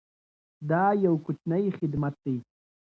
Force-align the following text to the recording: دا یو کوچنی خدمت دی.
دا 0.69 0.83
یو 1.05 1.13
کوچنی 1.25 1.65
خدمت 1.77 2.13
دی. 2.23 2.35